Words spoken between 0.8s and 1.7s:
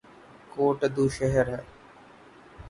ادو شہر ہے